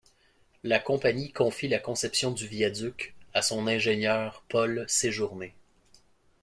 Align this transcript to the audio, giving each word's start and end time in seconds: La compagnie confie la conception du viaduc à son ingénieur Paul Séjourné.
La 0.63 0.79
compagnie 0.79 1.31
confie 1.31 1.67
la 1.67 1.77
conception 1.77 2.31
du 2.31 2.47
viaduc 2.47 3.13
à 3.35 3.43
son 3.43 3.67
ingénieur 3.67 4.43
Paul 4.49 4.83
Séjourné. 4.87 5.53